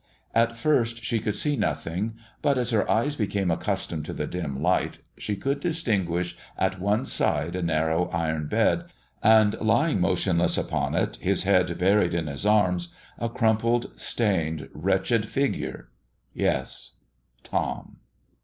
[0.33, 4.59] At first she could see nothing, but, as her eyes became accustomed to the dim
[4.59, 8.85] light, she could distinguish at one side a narrow iron bed,
[9.21, 12.87] and lying motionless upon it, his head buried in his arms,
[13.19, 15.89] a crumpled, stained, wretched figure
[16.33, 16.95] yes,
[17.43, 17.97] Tom!